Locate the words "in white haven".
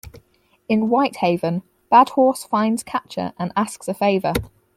0.67-1.61